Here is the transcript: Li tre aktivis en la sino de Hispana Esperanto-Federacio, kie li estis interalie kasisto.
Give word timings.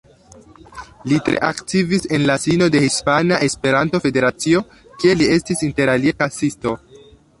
Li 1.11 1.17
tre 1.27 1.41
aktivis 1.49 2.07
en 2.17 2.25
la 2.29 2.37
sino 2.45 2.69
de 2.77 2.81
Hispana 2.87 3.39
Esperanto-Federacio, 3.49 4.65
kie 5.03 5.15
li 5.21 5.29
estis 5.37 5.63
interalie 5.69 6.17
kasisto. 6.23 6.75